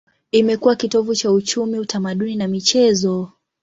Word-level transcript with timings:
Imekuwa 0.31 0.75
kitovu 0.75 1.15
cha 1.15 1.31
uchumi, 1.31 1.79
utamaduni 1.79 2.35
na 2.35 2.47
michezo. 2.47 3.31